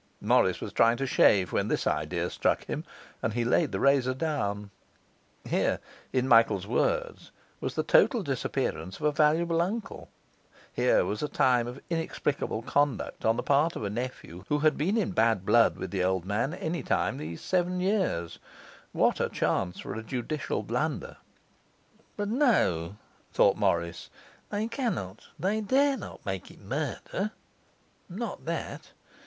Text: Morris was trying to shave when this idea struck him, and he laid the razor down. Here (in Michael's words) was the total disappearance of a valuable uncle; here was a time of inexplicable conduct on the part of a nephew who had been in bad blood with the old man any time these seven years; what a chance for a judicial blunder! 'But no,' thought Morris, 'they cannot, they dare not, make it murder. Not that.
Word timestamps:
Morris 0.19 0.59
was 0.61 0.73
trying 0.73 0.97
to 0.97 1.05
shave 1.05 1.53
when 1.53 1.67
this 1.67 1.85
idea 1.85 2.27
struck 2.31 2.65
him, 2.65 2.83
and 3.21 3.33
he 3.35 3.45
laid 3.45 3.71
the 3.71 3.79
razor 3.79 4.15
down. 4.15 4.71
Here 5.45 5.79
(in 6.11 6.27
Michael's 6.27 6.65
words) 6.65 7.29
was 7.59 7.75
the 7.75 7.83
total 7.83 8.23
disappearance 8.23 8.95
of 8.95 9.03
a 9.03 9.11
valuable 9.11 9.61
uncle; 9.61 10.09
here 10.73 11.05
was 11.05 11.21
a 11.21 11.27
time 11.27 11.67
of 11.67 11.79
inexplicable 11.87 12.63
conduct 12.63 13.23
on 13.25 13.37
the 13.37 13.43
part 13.43 13.75
of 13.75 13.83
a 13.83 13.91
nephew 13.91 14.43
who 14.49 14.57
had 14.57 14.75
been 14.75 14.97
in 14.97 15.11
bad 15.11 15.45
blood 15.45 15.77
with 15.77 15.91
the 15.91 16.03
old 16.03 16.25
man 16.25 16.55
any 16.55 16.81
time 16.81 17.17
these 17.17 17.39
seven 17.41 17.79
years; 17.79 18.39
what 18.93 19.19
a 19.19 19.29
chance 19.29 19.81
for 19.81 19.93
a 19.93 20.01
judicial 20.01 20.63
blunder! 20.63 21.17
'But 22.17 22.27
no,' 22.29 22.97
thought 23.31 23.55
Morris, 23.55 24.09
'they 24.49 24.67
cannot, 24.69 25.27
they 25.37 25.61
dare 25.61 25.95
not, 25.95 26.25
make 26.25 26.49
it 26.49 26.59
murder. 26.59 27.33
Not 28.09 28.45
that. 28.45 28.93